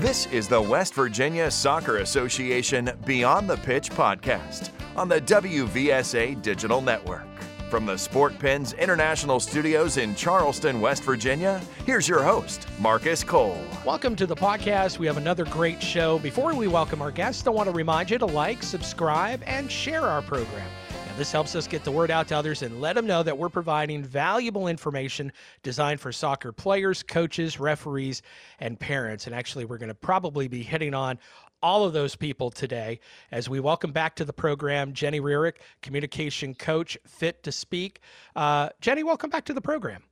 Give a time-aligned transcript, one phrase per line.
[0.00, 6.80] This is the West Virginia Soccer Association Beyond the Pitch podcast on the WVSA Digital
[6.80, 7.26] Network.
[7.68, 13.62] From the Sport Pens International Studios in Charleston, West Virginia, here's your host, Marcus Cole.
[13.84, 14.98] Welcome to the podcast.
[14.98, 16.18] We have another great show.
[16.18, 20.06] Before we welcome our guests, I want to remind you to like, subscribe, and share
[20.06, 20.66] our program.
[21.10, 23.36] Now, this helps us get the word out to others and let them know that
[23.36, 25.32] we're providing valuable information
[25.64, 28.22] designed for soccer players, coaches, referees,
[28.60, 29.26] and parents.
[29.26, 31.18] And actually, we're going to probably be hitting on
[31.64, 33.00] all of those people today
[33.32, 38.02] as we welcome back to the program Jenny Rierick, communication coach, fit to speak.
[38.36, 40.04] Uh, Jenny, welcome back to the program.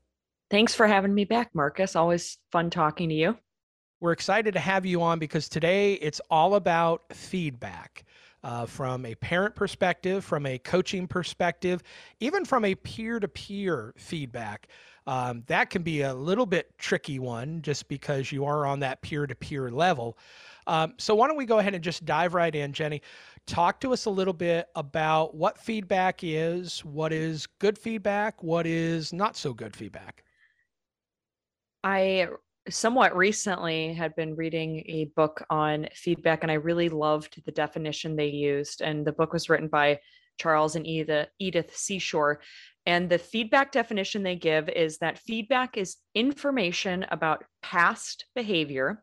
[0.51, 1.95] Thanks for having me back, Marcus.
[1.95, 3.39] Always fun talking to you.
[4.01, 8.05] We're excited to have you on because today it's all about feedback.
[8.45, 11.83] Uh, from a parent perspective, from a coaching perspective,
[12.20, 14.69] even from a peer to peer feedback.
[15.09, 19.00] Um, that can be a little bit tricky one just because you are on that
[19.03, 20.19] peer to peer level.
[20.66, 23.00] Um, so why don't we go ahead and just dive right in, Jenny?
[23.47, 28.66] Talk to us a little bit about what feedback is, what is good feedback, what
[28.66, 30.22] is not so good feedback.
[31.83, 32.28] I
[32.70, 38.16] somewhat recently had been reading a book on feedback, and I really loved the definition
[38.16, 38.83] they used.
[38.83, 40.00] And the book was written by
[40.38, 42.41] Charles and Edith, Seashore.
[42.86, 49.03] And the feedback definition they give is that feedback is information about past behavior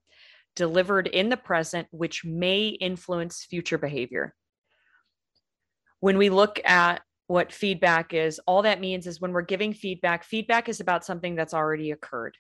[0.56, 4.34] delivered in the present, which may influence future behavior.
[6.00, 10.24] When we look at what feedback is, all that means is when we're giving feedback,
[10.24, 12.38] feedback is about something that's already occurred.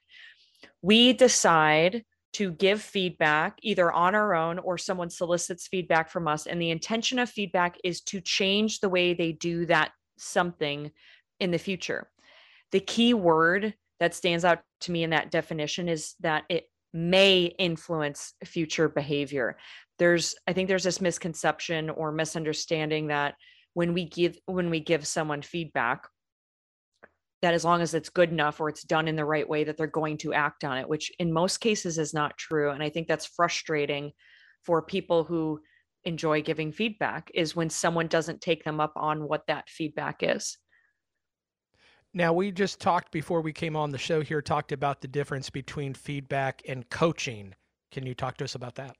[0.81, 6.47] We decide to give feedback either on our own or someone solicits feedback from us.
[6.47, 10.91] And the intention of feedback is to change the way they do that something
[11.39, 12.09] in the future.
[12.71, 17.53] The key word that stands out to me in that definition is that it may
[17.57, 19.57] influence future behavior
[19.99, 23.35] there's i think there's this misconception or misunderstanding that
[23.73, 26.07] when we give when we give someone feedback
[27.45, 29.77] that as long as it's good enough or it's done in the right way that
[29.77, 32.89] they're going to act on it which in most cases is not true and i
[32.89, 34.11] think that's frustrating
[34.63, 35.59] for people who
[36.05, 40.57] enjoy giving feedback is when someone doesn't take them up on what that feedback is
[42.17, 45.49] now, we just talked before we came on the show here, talked about the difference
[45.49, 47.53] between feedback and coaching.
[47.91, 48.95] Can you talk to us about that?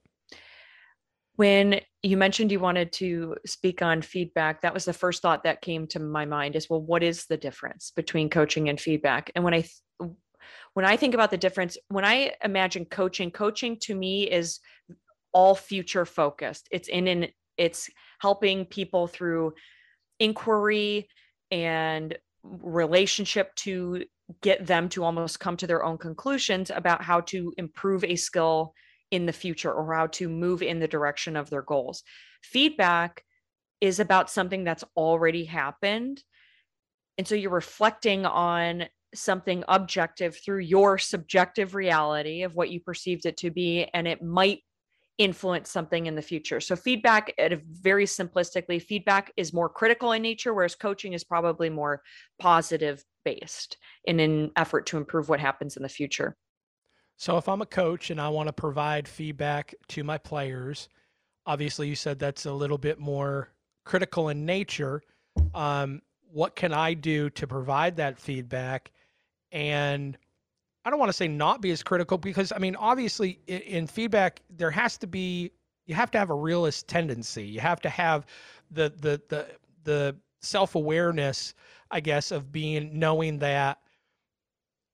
[1.35, 5.61] When you mentioned you wanted to speak on feedback, that was the first thought that
[5.61, 9.31] came to my mind is well, what is the difference between coaching and feedback?
[9.35, 9.65] And when I
[10.73, 14.59] when I think about the difference, when I imagine coaching, coaching to me is
[15.33, 16.67] all future focused.
[16.71, 19.53] It's in an it's helping people through
[20.19, 21.07] inquiry
[21.51, 24.05] and relationship to
[24.41, 28.73] get them to almost come to their own conclusions about how to improve a skill
[29.11, 32.03] in the future or how to move in the direction of their goals.
[32.43, 33.23] Feedback
[33.81, 36.23] is about something that's already happened.
[37.17, 43.25] And so you're reflecting on something objective through your subjective reality of what you perceived
[43.25, 43.87] it to be.
[43.93, 44.59] And it might
[45.17, 46.59] influence something in the future.
[46.59, 51.23] So feedback at a very simplistically, feedback is more critical in nature, whereas coaching is
[51.23, 52.01] probably more
[52.37, 56.35] positive based in an effort to improve what happens in the future.
[57.17, 60.89] So if I'm a coach and I want to provide feedback to my players,
[61.45, 63.49] obviously you said that's a little bit more
[63.85, 65.01] critical in nature.
[65.53, 68.91] Um, what can I do to provide that feedback
[69.51, 70.17] and
[70.83, 73.87] I don't want to say not be as critical because I mean, obviously, in, in,
[73.87, 75.51] feedback, there has to be
[75.87, 77.43] you have to have a realist tendency.
[77.43, 78.27] You have to have
[78.69, 79.47] the the the
[79.83, 81.55] the self awareness,
[81.89, 83.79] I guess, of being knowing that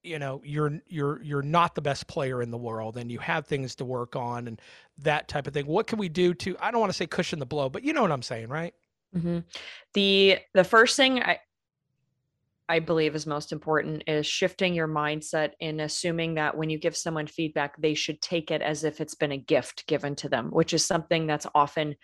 [0.04, 3.46] you know you're you're you're not the best player in the world and you have
[3.46, 4.62] things to work on and
[4.98, 7.40] that type of thing what can we do to i don't want to say cushion
[7.40, 8.74] the blow but you know what i'm saying right
[9.16, 9.40] mm-hmm.
[9.94, 11.40] the the first thing i
[12.72, 16.96] I believe is most important is shifting your mindset in assuming that when you give
[16.96, 20.52] someone feedback, they should take it as if it's been a gift given to them,
[20.52, 21.98] which is something that's often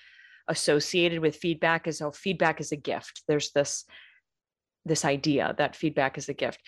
[0.49, 3.23] associated with feedback is oh feedback is a gift.
[3.29, 3.85] There's this
[4.85, 6.59] this idea that feedback is a gift.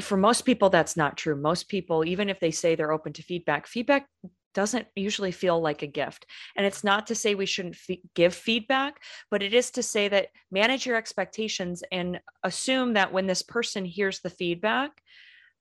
[0.00, 1.36] For most people, that's not true.
[1.36, 4.06] Most people, even if they say they're open to feedback, feedback
[4.54, 6.26] doesn't usually feel like a gift.
[6.56, 9.00] And it's not to say we shouldn't f- give feedback,
[9.30, 13.84] but it is to say that manage your expectations and assume that when this person
[13.84, 15.02] hears the feedback,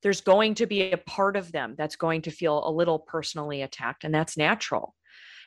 [0.03, 3.61] there's going to be a part of them that's going to feel a little personally
[3.61, 4.95] attacked, and that's natural.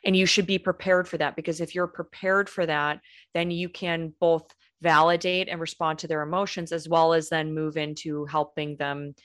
[0.05, 2.99] And you should be prepared for that because if you're prepared for that,
[3.33, 4.45] then you can both
[4.85, 9.15] validate and respond to their emotions as well as then move into helping them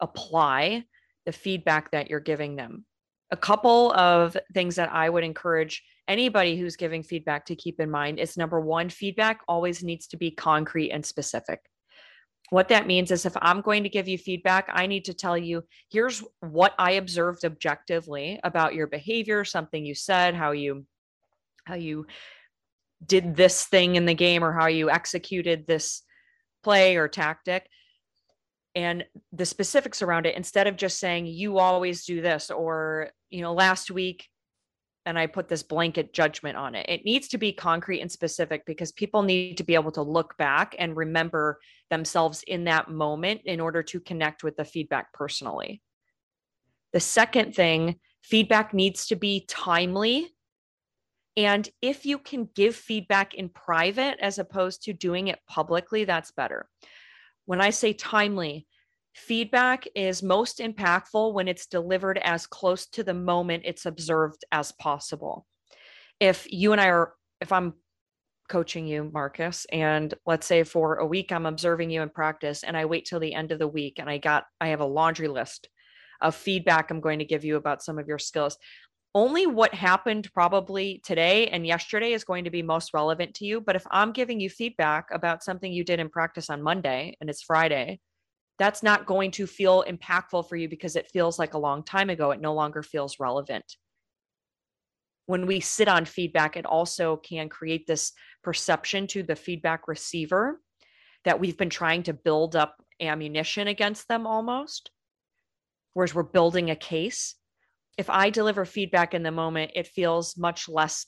[0.00, 0.84] apply
[1.24, 2.84] the feedback that you're giving them
[3.30, 7.90] a couple of things that I would encourage anybody who's giving feedback to keep in
[7.90, 11.60] mind is number one, feedback always needs to be concrete and specific.
[12.50, 15.38] What that means is if I'm going to give you feedback, I need to tell
[15.38, 20.84] you here's what I observed objectively about your behavior, something you said, how you
[21.64, 22.06] how you
[23.04, 26.02] did this thing in the game or how you executed this
[26.62, 27.68] play or tactic
[28.74, 33.40] and the specifics around it instead of just saying you always do this or you
[33.40, 34.28] know last week
[35.06, 36.86] and I put this blanket judgment on it.
[36.88, 40.36] It needs to be concrete and specific because people need to be able to look
[40.36, 41.58] back and remember
[41.88, 45.80] themselves in that moment in order to connect with the feedback personally.
[46.92, 50.34] The second thing, feedback needs to be timely.
[51.40, 56.32] And if you can give feedback in private as opposed to doing it publicly, that's
[56.32, 56.68] better.
[57.46, 58.66] When I say timely,
[59.14, 64.72] Feedback is most impactful when it's delivered as close to the moment it's observed as
[64.72, 65.46] possible.
[66.20, 67.74] If you and I are, if I'm
[68.48, 72.76] coaching you, Marcus, and let's say for a week I'm observing you in practice and
[72.76, 75.28] I wait till the end of the week and I got, I have a laundry
[75.28, 75.68] list
[76.20, 78.58] of feedback I'm going to give you about some of your skills.
[79.12, 83.60] Only what happened probably today and yesterday is going to be most relevant to you.
[83.60, 87.28] But if I'm giving you feedback about something you did in practice on Monday and
[87.28, 88.00] it's Friday,
[88.60, 92.08] that's not going to feel impactful for you because it feels like a long time
[92.08, 92.30] ago.
[92.30, 93.64] It no longer feels relevant.
[95.26, 98.12] When we sit on feedback, it also can create this
[98.44, 100.60] perception to the feedback receiver
[101.24, 104.90] that we've been trying to build up ammunition against them almost,
[105.94, 107.34] whereas we're building a case.
[108.00, 111.04] If I deliver feedback in the moment, it feels much less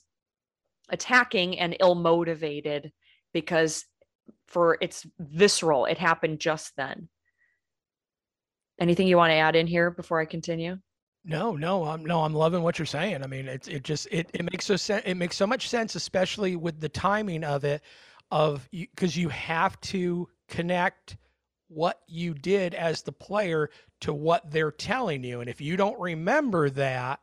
[0.89, 2.91] attacking and ill motivated
[3.33, 3.85] because
[4.45, 7.09] for it's visceral, it happened just then.
[8.79, 10.77] Anything you want to add in here before I continue?
[11.25, 13.23] No, no, I'm no, I'm loving what you're saying.
[13.23, 15.95] I mean, it's it just it it makes so sen- it makes so much sense,
[15.95, 17.81] especially with the timing of it,
[18.29, 21.17] of because you, you have to connect
[21.73, 23.69] what you did as the player
[24.01, 27.19] to what they're telling you, and if you don't remember that,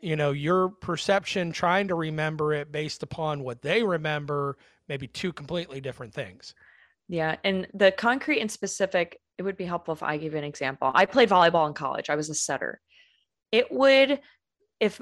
[0.00, 4.56] you know your perception trying to remember it based upon what they remember,
[4.88, 6.54] maybe two completely different things.
[7.08, 10.90] Yeah, and the concrete and specific it would be helpful if I give an example.
[10.94, 12.10] I played volleyball in college.
[12.10, 12.80] I was a setter.
[13.52, 14.20] It would,
[14.80, 15.00] if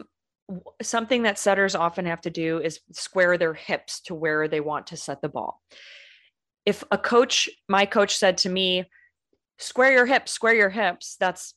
[0.83, 4.89] something that setters often have to do is square their hips to where they want
[4.89, 5.63] to set the ball.
[6.67, 8.85] If a coach, my coach said to me,
[9.59, 11.55] square your hips, square your hips, that's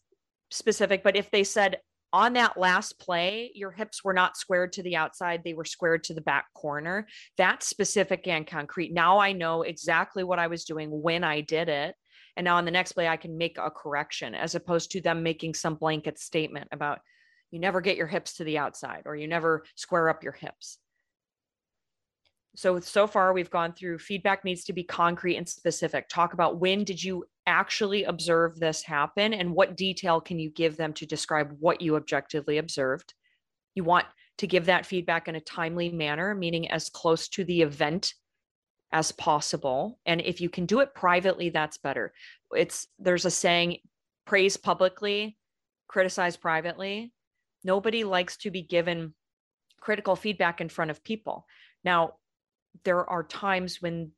[0.51, 1.03] specific.
[1.03, 1.79] But if they said,
[2.11, 6.03] on that last play, your hips were not squared to the outside, they were squared
[6.05, 7.07] to the back corner.
[7.37, 8.93] That's specific and concrete.
[8.93, 11.95] Now I know exactly what I was doing when I did it
[12.39, 15.21] and now on the next play i can make a correction as opposed to them
[15.21, 16.99] making some blanket statement about
[17.51, 20.77] you never get your hips to the outside or you never square up your hips
[22.59, 26.09] so so far we've gone through feedback needs to be concrete and specific.
[26.09, 30.75] Talk about when did you actually observe this happen and what detail can you give
[30.75, 33.13] them to describe what you objectively observed?
[33.75, 34.07] You want
[34.39, 38.13] to give that feedback in a timely manner meaning as close to the event
[38.91, 39.97] as possible.
[40.05, 42.11] And if you can do it privately that's better.
[42.53, 43.77] It's there's a saying
[44.25, 45.37] praise publicly
[45.87, 47.13] criticize privately.
[47.63, 49.13] Nobody likes to be given
[49.79, 51.45] critical feedback in front of people.
[51.85, 52.15] Now
[52.83, 54.11] there are times when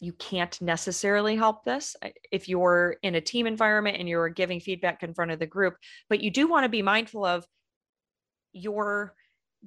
[0.00, 4.60] you can't necessarily help this uh, if you're in a team environment and you're giving
[4.60, 5.74] feedback in front of the group
[6.08, 7.46] but you do want to be mindful of
[8.52, 9.14] your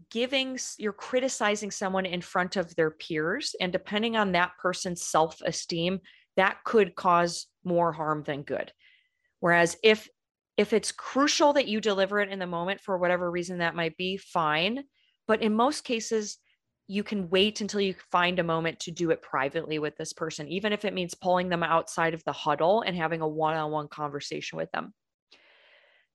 [0.10, 6.00] giving you're criticizing someone in front of their peers and depending on that person's self-esteem
[6.38, 8.72] that could cause more harm than good.
[9.39, 10.08] Whereas if
[10.58, 13.96] if it's crucial that you deliver it in the moment for whatever reason that might
[13.98, 14.84] be fine
[15.27, 16.38] but in most cases
[16.91, 20.48] you can wait until you find a moment to do it privately with this person
[20.48, 24.58] even if it means pulling them outside of the huddle and having a one-on-one conversation
[24.58, 24.93] with them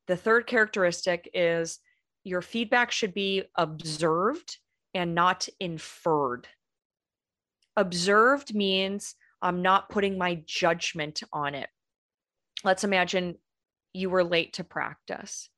[0.07, 1.79] the third characteristic is
[2.25, 4.59] your feedback should be observed
[4.95, 6.49] and not inferred.
[7.77, 11.69] Observed means I'm not putting my judgment on it.
[12.63, 13.37] Let's imagine
[13.93, 15.51] you were late to practice.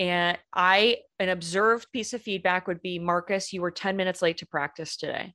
[0.00, 4.38] And I, an observed piece of feedback would be Marcus, you were 10 minutes late
[4.38, 5.34] to practice today.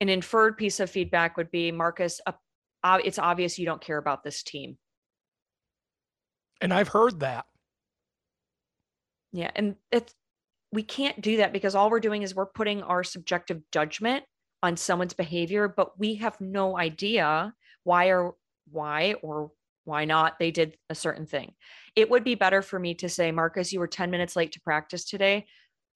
[0.00, 4.22] An inferred piece of feedback would be Marcus, uh, it's obvious you don't care about
[4.22, 4.78] this team.
[6.60, 7.44] And I've heard that.
[9.32, 9.50] Yeah.
[9.56, 10.14] And it's,
[10.70, 14.24] we can't do that because all we're doing is we're putting our subjective judgment
[14.62, 18.36] on someone's behavior, but we have no idea why or
[18.70, 19.50] why or
[19.84, 20.38] why not?
[20.38, 21.52] They did a certain thing.
[21.96, 24.60] It would be better for me to say marcus you were 10 minutes late to
[24.60, 25.46] practice today.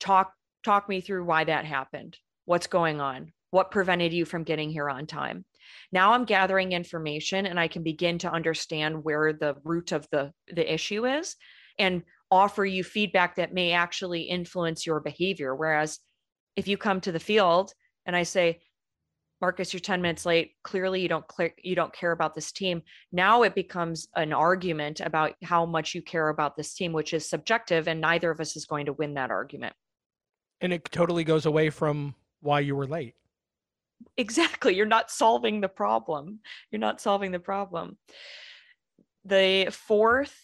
[0.01, 0.33] Talk
[0.65, 2.19] talk me through why that happened.
[2.45, 3.33] What's going on?
[3.51, 5.45] What prevented you from getting here on time?
[5.93, 10.33] Now i'm gathering information and i can begin to understand where the root of the
[10.53, 11.37] the issue is
[11.79, 15.55] and offer you feedback that may actually influence your behavior.
[15.55, 16.01] Whereas
[16.57, 17.73] if you come to the field
[18.05, 18.61] and i say
[19.41, 20.53] Marcus, you're 10 minutes late.
[20.65, 22.83] Clearly you don't click, you don't care about this team.
[23.13, 27.29] Now it becomes an argument about how much you care about this team, which is
[27.29, 29.75] subjective, and neither of us is going to win that argument.
[30.61, 33.15] And it totally goes away from why you were late.
[34.17, 34.75] Exactly.
[34.75, 36.41] You're not solving the problem.
[36.71, 37.99] You're not solving the problem.
[39.25, 40.35] The fourth,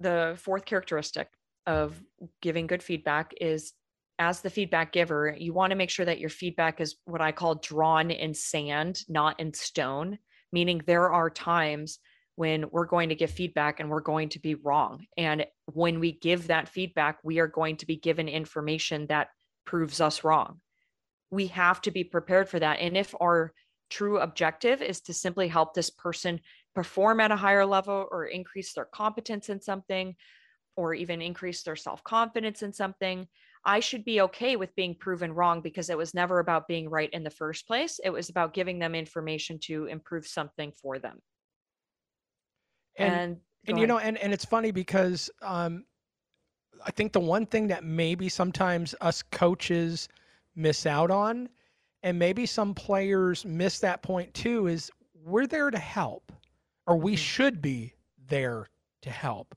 [0.00, 1.28] the fourth characteristic
[1.66, 2.00] of
[2.40, 3.72] giving good feedback is
[4.18, 7.32] as the feedback giver, you want to make sure that your feedback is what I
[7.32, 10.18] call drawn in sand, not in stone,
[10.52, 11.98] meaning there are times
[12.36, 15.04] when we're going to give feedback and we're going to be wrong.
[15.16, 19.28] And when we give that feedback, we are going to be given information that
[19.64, 20.60] proves us wrong.
[21.30, 22.80] We have to be prepared for that.
[22.80, 23.52] And if our
[23.90, 26.40] true objective is to simply help this person
[26.74, 30.16] perform at a higher level or increase their competence in something,
[30.76, 33.28] or even increase their self confidence in something,
[33.66, 37.10] I should be okay with being proven wrong because it was never about being right
[37.12, 37.98] in the first place.
[38.04, 41.18] It was about giving them information to improve something for them.
[42.96, 45.84] And and, and you know, and, and it's funny because um
[46.84, 50.08] I think the one thing that maybe sometimes us coaches
[50.54, 51.48] miss out on,
[52.02, 56.32] and maybe some players miss that point too, is we're there to help,
[56.86, 57.18] or we mm-hmm.
[57.18, 57.94] should be
[58.28, 58.68] there
[59.02, 59.54] to help.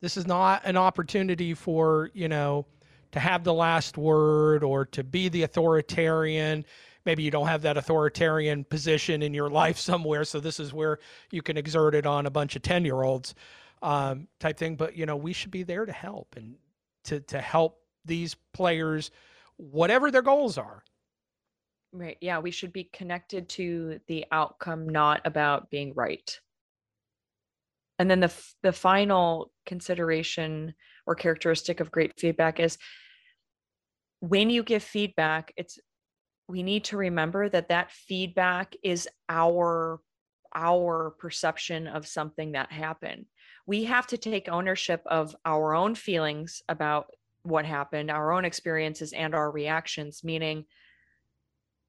[0.00, 2.66] This is not an opportunity for, you know,
[3.14, 6.64] to have the last word or to be the authoritarian.
[7.06, 10.98] Maybe you don't have that authoritarian position in your life somewhere, so this is where
[11.30, 13.36] you can exert it on a bunch of ten year olds,
[13.82, 14.74] um, type thing.
[14.74, 16.56] But you know, we should be there to help and
[17.04, 19.12] to to help these players,
[19.58, 20.82] whatever their goals are.
[21.92, 22.18] Right.
[22.20, 26.36] Yeah, we should be connected to the outcome, not about being right.
[28.00, 28.32] And then the
[28.64, 30.74] the final consideration
[31.06, 32.76] or characteristic of great feedback is
[34.28, 35.78] when you give feedback, it's
[36.48, 40.00] we need to remember that that feedback is our
[40.54, 43.26] our perception of something that happened.
[43.66, 47.06] We have to take ownership of our own feelings about
[47.42, 50.64] what happened, our own experiences and our reactions, meaning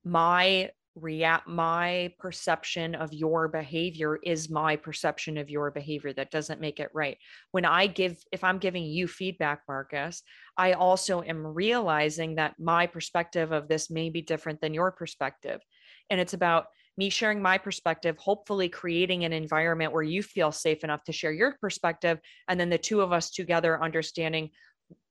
[0.03, 6.61] my react my perception of your behavior is my perception of your behavior that doesn't
[6.61, 7.17] make it right.
[7.51, 10.23] When i give if i'm giving you feedback marcus
[10.57, 15.61] i also am realizing that my perspective of this may be different than your perspective.
[16.09, 20.83] And it's about me sharing my perspective hopefully creating an environment where you feel safe
[20.83, 24.49] enough to share your perspective and then the two of us together understanding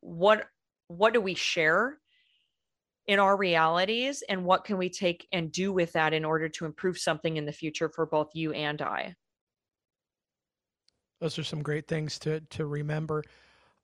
[0.00, 0.46] what
[0.88, 1.98] what do we share
[3.06, 6.64] in our realities and what can we take and do with that in order to
[6.64, 9.14] improve something in the future for both you and I.
[11.20, 13.24] Those are some great things to to remember.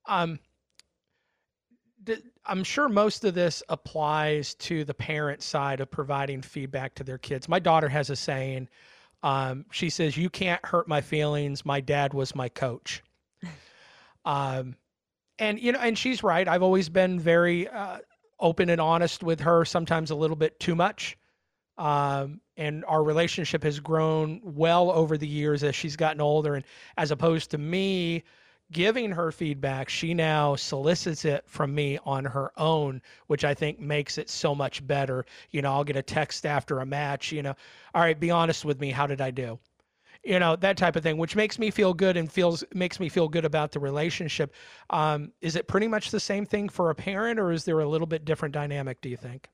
[0.07, 0.39] Um,
[2.47, 7.19] I'm sure most of this applies to the parent side of providing feedback to their
[7.19, 7.49] kids.
[7.49, 8.69] My daughter has a saying.
[9.23, 11.65] Um, she says, "You can't hurt my feelings.
[11.65, 13.03] My dad was my coach."
[14.25, 14.77] um,
[15.39, 16.49] and you know, and she's right.
[16.49, 17.99] I've always been very uh,
[18.41, 21.17] open and honest with her, sometimes a little bit too much.
[21.79, 26.55] Um, and our relationship has grown well over the years as she's gotten older.
[26.55, 26.65] And
[26.99, 28.23] as opposed to me
[28.71, 33.81] giving her feedback, she now solicits it from me on her own, which I think
[33.81, 35.25] makes it so much better.
[35.51, 37.55] You know, I'll get a text after a match, you know,
[37.95, 38.91] all right, be honest with me.
[38.91, 39.59] How did I do?
[40.25, 43.09] You know that type of thing which makes me feel good and feels makes me
[43.09, 44.55] feel good about the relationship
[44.91, 47.89] um, is it pretty much the same thing for a parent or is there a
[47.89, 49.49] little bit different dynamic do you think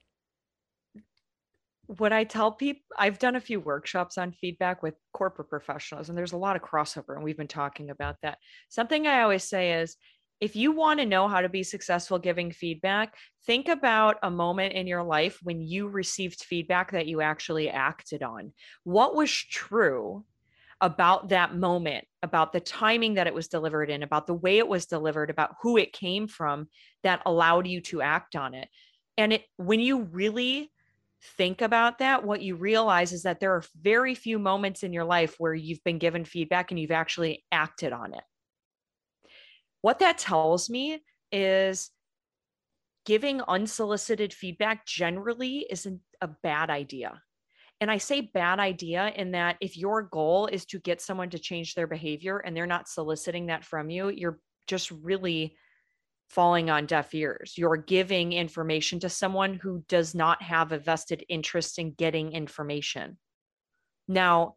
[1.88, 6.18] what I tell people, I've done a few workshops on feedback with corporate professionals, and
[6.18, 8.38] there's a lot of crossover, and we've been talking about that.
[8.68, 9.96] Something I always say is
[10.40, 13.14] if you want to know how to be successful giving feedback,
[13.46, 18.22] think about a moment in your life when you received feedback that you actually acted
[18.22, 18.52] on.
[18.84, 20.24] What was true
[20.80, 24.68] about that moment, about the timing that it was delivered in, about the way it
[24.68, 26.68] was delivered, about who it came from
[27.02, 28.68] that allowed you to act on it.
[29.16, 30.70] And it when you really
[31.38, 35.04] think about that, what you realize is that there are very few moments in your
[35.04, 38.22] life where you've been given feedback and you've actually acted on it.
[39.80, 41.02] What that tells me
[41.32, 41.90] is
[43.06, 47.22] giving unsolicited feedback generally isn't a bad idea
[47.80, 51.38] And I say bad idea in that if your goal is to get someone to
[51.38, 55.56] change their behavior and they're not soliciting that from you, you're just really
[56.28, 57.54] falling on deaf ears.
[57.56, 63.18] You're giving information to someone who does not have a vested interest in getting information.
[64.08, 64.56] Now,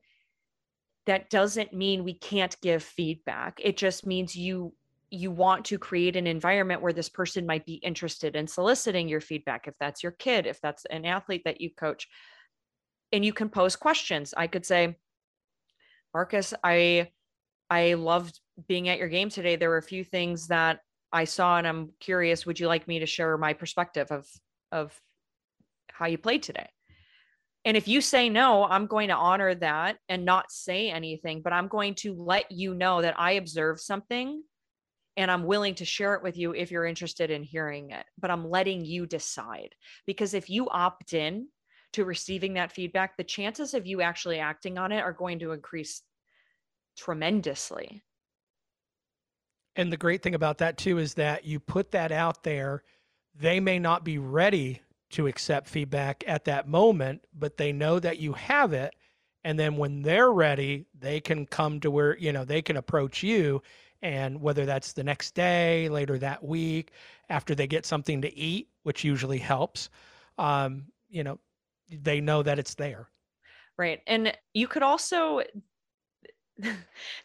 [1.06, 3.60] that doesn't mean we can't give feedback.
[3.64, 4.74] It just means you
[5.12, 9.22] you want to create an environment where this person might be interested in soliciting your
[9.22, 12.08] feedback if that's your kid, if that's an athlete that you coach.
[13.12, 14.34] And you can pose questions.
[14.36, 14.98] I could say,
[16.14, 17.10] Marcus, I
[17.70, 19.56] I loved being at your game today.
[19.56, 20.80] There were a few things that
[21.12, 24.28] I saw and I'm curious, would you like me to share my perspective of
[24.72, 25.00] of
[25.92, 26.70] how you played today?
[27.66, 31.54] And if you say no, I'm going to honor that and not say anything, but
[31.54, 34.42] I'm going to let you know that I observed something
[35.18, 38.06] and I'm willing to share it with you if you're interested in hearing it.
[38.18, 39.76] But I'm letting you decide
[40.08, 41.50] because if you opt in
[41.94, 45.52] to receiving that feedback, the chances of you actually acting on it are going to
[45.52, 46.04] increase
[46.98, 48.04] tremendously.
[49.76, 52.84] And the great thing about that too is that you put that out there,
[53.36, 54.82] they may not be ready
[55.12, 58.94] to accept feedback at that moment, but they know that you have it.
[59.44, 63.24] And then when they're ready, they can come to where, you know, they can approach
[63.24, 63.62] you.
[64.02, 66.92] And whether that's the next day, later that week,
[67.30, 69.90] after they get something to eat, which usually helps,
[70.38, 71.40] um, you know,
[71.90, 73.10] they know that it's there.
[73.78, 74.02] Right.
[74.08, 75.42] And you could also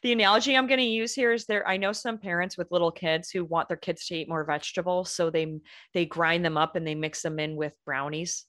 [0.03, 2.93] the analogy I'm going to use here is there I know some parents with little
[2.93, 5.59] kids who want their kids to eat more vegetables so they
[5.93, 8.45] they grind them up and they mix them in with brownies.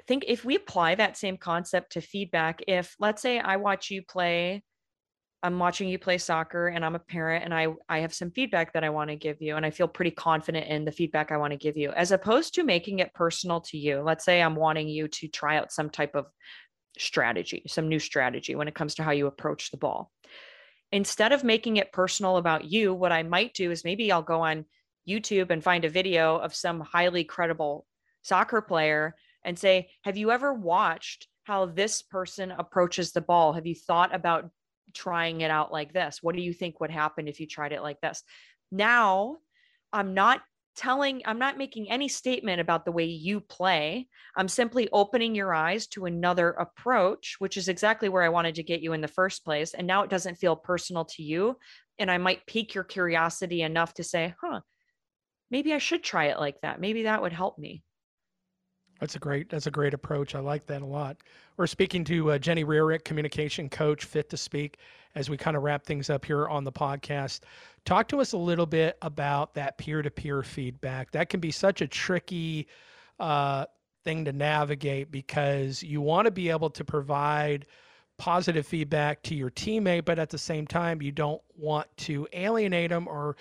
[0.00, 3.90] I think if we apply that same concept to feedback if let's say I watch
[3.90, 4.62] you play
[5.42, 8.74] I'm watching you play soccer and I'm a parent and I I have some feedback
[8.74, 11.38] that I want to give you and I feel pretty confident in the feedback I
[11.38, 14.02] want to give you as opposed to making it personal to you.
[14.02, 16.26] Let's say I'm wanting you to try out some type of
[16.98, 20.12] strategy, some new strategy when it comes to how you approach the ball.
[20.92, 24.42] Instead of making it personal about you, what I might do is maybe I'll go
[24.42, 24.66] on
[25.08, 27.86] YouTube and find a video of some highly credible
[28.22, 33.52] soccer player and say, Have you ever watched how this person approaches the ball?
[33.52, 34.50] Have you thought about
[34.94, 36.18] trying it out like this?
[36.22, 38.22] What do you think would happen if you tried it like this?
[38.70, 39.38] Now,
[39.92, 40.42] I'm not
[40.76, 44.08] telling, I'm not making any statement about the way you play.
[44.36, 48.62] I'm simply opening your eyes to another approach, which is exactly where I wanted to
[48.62, 49.74] get you in the first place.
[49.74, 51.56] And now it doesn't feel personal to you.
[51.98, 54.60] And I might pique your curiosity enough to say, huh,
[55.50, 56.80] maybe I should try it like that.
[56.80, 57.82] Maybe that would help me.
[59.00, 59.48] That's a great.
[59.48, 60.34] That's a great approach.
[60.34, 61.16] I like that a lot.
[61.56, 64.76] We're speaking to uh, Jenny Rearick, communication coach, fit to speak,
[65.14, 67.40] as we kind of wrap things up here on the podcast.
[67.86, 71.10] Talk to us a little bit about that peer-to-peer feedback.
[71.12, 72.68] That can be such a tricky
[73.18, 73.64] uh,
[74.04, 77.66] thing to navigate because you want to be able to provide
[78.18, 82.90] positive feedback to your teammate, but at the same time, you don't want to alienate
[82.90, 83.34] them or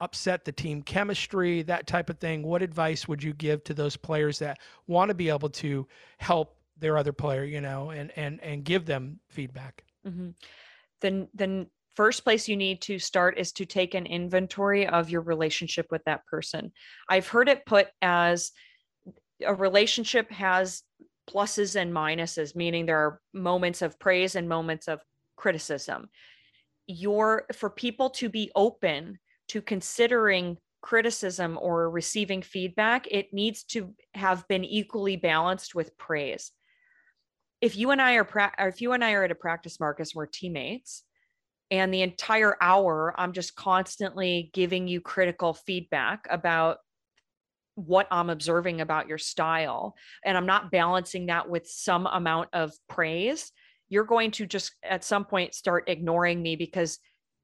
[0.00, 2.42] upset the team chemistry, that type of thing.
[2.42, 5.86] What advice would you give to those players that want to be able to
[6.18, 9.84] help their other player, you know, and and and give them feedback?
[10.06, 10.30] Mm-hmm.
[11.00, 15.20] Then then first place you need to start is to take an inventory of your
[15.20, 16.72] relationship with that person.
[17.08, 18.52] I've heard it put as
[19.44, 20.82] a relationship has
[21.28, 25.00] pluses and minuses, meaning there are moments of praise and moments of
[25.36, 26.08] criticism.
[26.86, 29.18] Your for people to be open
[29.50, 36.52] to considering criticism or receiving feedback, it needs to have been equally balanced with praise.
[37.60, 40.14] If you and I are pra- if you and I are at a practice, Marcus,
[40.14, 41.02] we're teammates,
[41.70, 46.78] and the entire hour I'm just constantly giving you critical feedback about
[47.74, 52.72] what I'm observing about your style, and I'm not balancing that with some amount of
[52.88, 53.52] praise,
[53.88, 56.98] you're going to just at some point start ignoring me because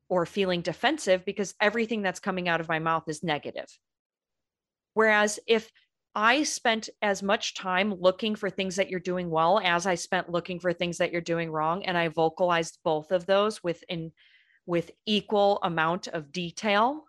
[0.09, 3.67] or feeling defensive because everything that's coming out of my mouth is negative.
[4.95, 5.71] Whereas if
[6.15, 10.31] I spent as much time looking for things that you're doing well as I spent
[10.31, 14.13] looking for things that you're doing wrong, and I vocalized both of those within
[14.65, 17.05] with equal amount of detail.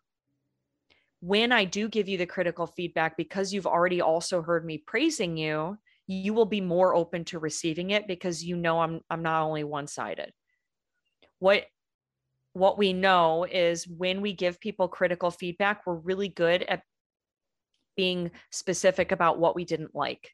[1.22, 5.38] When I do give you the critical feedback, because you've already also heard me praising
[5.38, 9.44] you, you will be more open to receiving it because you know I'm I'm not
[9.44, 10.34] only one-sided.
[11.40, 11.64] What
[12.58, 16.82] what we know is when we give people critical feedback, we're really good at
[17.96, 20.32] being specific about what we didn't like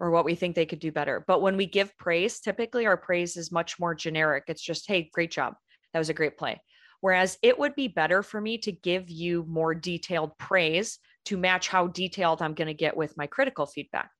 [0.00, 1.24] or what we think they could do better.
[1.26, 4.44] But when we give praise, typically our praise is much more generic.
[4.48, 5.54] It's just, hey, great job.
[5.92, 6.60] That was a great play.
[7.00, 11.68] Whereas it would be better for me to give you more detailed praise to match
[11.68, 14.10] how detailed I'm going to get with my critical feedback.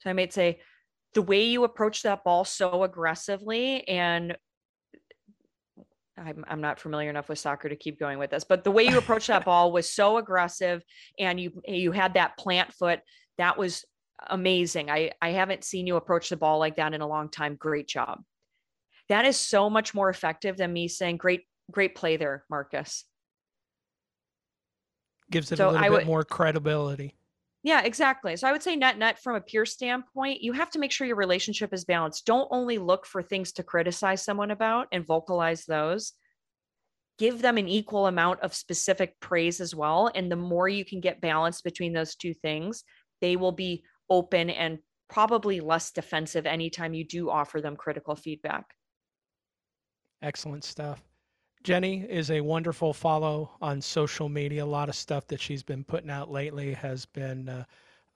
[0.00, 0.60] So I might say,
[1.14, 4.36] the way you approach that ball so aggressively and
[6.18, 8.84] I'm, I'm not familiar enough with soccer to keep going with this, but the way
[8.84, 10.82] you approached that ball was so aggressive
[11.18, 13.00] and you you had that plant foot
[13.38, 13.84] that was
[14.28, 14.90] amazing.
[14.90, 17.56] I I haven't seen you approach the ball like that in a long time.
[17.56, 18.22] Great job.
[19.08, 23.04] That is so much more effective than me saying great great play there, Marcus.
[25.30, 27.15] Gives it so a little I bit more credibility.
[27.66, 28.36] Yeah, exactly.
[28.36, 31.04] So I would say net net from a peer standpoint, you have to make sure
[31.04, 32.24] your relationship is balanced.
[32.24, 36.12] Don't only look for things to criticize someone about and vocalize those.
[37.18, 40.12] Give them an equal amount of specific praise as well.
[40.14, 42.84] And the more you can get balance between those two things,
[43.20, 48.66] they will be open and probably less defensive anytime you do offer them critical feedback.
[50.22, 51.02] Excellent stuff.
[51.66, 54.64] Jenny is a wonderful follow on social media.
[54.64, 57.64] A lot of stuff that she's been putting out lately has been uh,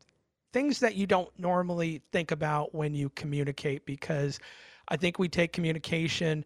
[0.52, 4.40] things that you don't normally think about when you communicate because
[4.88, 6.44] I think we take communication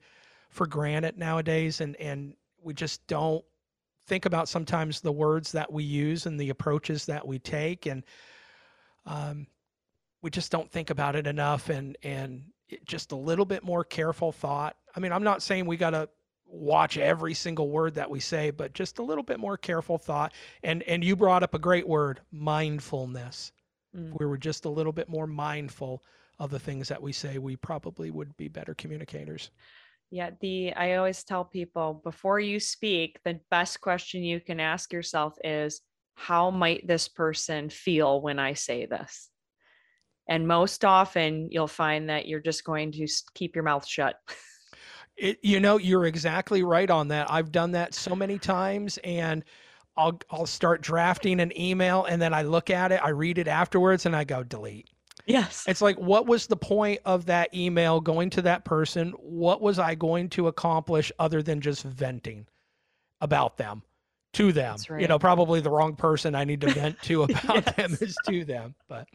[0.51, 3.45] for granted nowadays and, and we just don't
[4.07, 8.05] think about sometimes the words that we use and the approaches that we take and
[9.05, 9.47] um,
[10.23, 12.45] we just don't think about it enough and and
[12.85, 14.77] just a little bit more careful thought.
[14.95, 16.09] I mean i'm not saying we got to
[16.49, 20.33] watch every single word that we say but just a little bit more careful thought.
[20.62, 23.53] And and you brought up a great word mindfulness.
[23.95, 24.09] Mm.
[24.09, 26.03] if we were just a little bit more mindful
[26.38, 29.51] of the things that we say we probably would be better communicators
[30.11, 34.92] yeah, the I always tell people before you speak, the best question you can ask
[34.92, 35.81] yourself is
[36.14, 39.31] how might this person feel when I say this?
[40.29, 44.16] And most often you'll find that you're just going to keep your mouth shut.
[45.19, 47.31] It, you know, you're exactly right on that.
[47.31, 49.45] I've done that so many times and
[49.97, 53.49] I'll I'll start drafting an email and then I look at it, I read it
[53.49, 54.90] afterwards and I go delete.
[55.26, 55.64] Yes.
[55.66, 59.10] It's like, what was the point of that email going to that person?
[59.18, 62.46] What was I going to accomplish other than just venting
[63.20, 63.82] about them
[64.34, 64.76] to them?
[64.88, 65.02] Right.
[65.02, 67.74] You know, probably the wrong person I need to vent to about yes.
[67.74, 68.76] them is to them.
[68.88, 69.08] But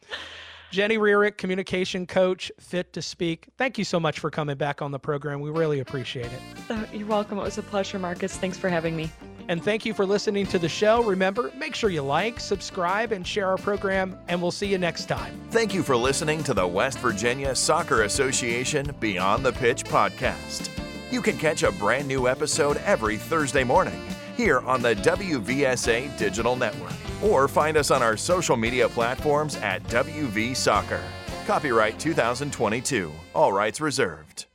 [0.72, 3.48] Jenny Rearick, communication coach, fit to speak.
[3.58, 5.40] Thank you so much for coming back on the program.
[5.40, 6.40] We really appreciate it.
[6.70, 7.38] Oh, you're welcome.
[7.38, 8.36] It was a pleasure, Marcus.
[8.36, 9.12] Thanks for having me.
[9.52, 11.04] And thank you for listening to the show.
[11.04, 15.08] Remember, make sure you like, subscribe, and share our program, and we'll see you next
[15.08, 15.38] time.
[15.50, 20.70] Thank you for listening to the West Virginia Soccer Association Beyond the Pitch podcast.
[21.12, 24.02] You can catch a brand new episode every Thursday morning
[24.38, 29.84] here on the WVSA Digital Network or find us on our social media platforms at
[29.90, 31.04] WV Soccer.
[31.46, 34.46] Copyright 2022, all rights reserved.